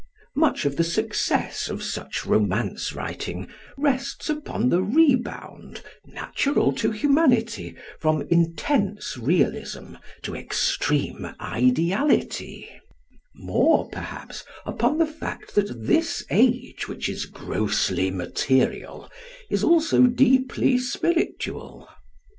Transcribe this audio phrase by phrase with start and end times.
[0.35, 7.75] Much of the success of such romance writing rests upon the rebound, natural to humanity,
[7.99, 9.93] from intense realism
[10.23, 12.67] to extreme ideality;
[13.35, 19.07] more, perhaps, upon the fact that this age which is grossly material
[19.51, 21.87] is also deeply spiritual.